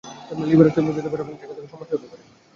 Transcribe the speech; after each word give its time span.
লিভারেও 0.41 0.73
চর্বি 0.75 0.87
জমে 0.87 0.97
যেতে 0.97 1.09
পারে 1.11 1.21
এবং 1.23 1.33
সেখান 1.39 1.55
থেকে 1.57 1.71
সমস্যা 1.73 1.95
হতে 1.95 2.07
পারে। 2.11 2.23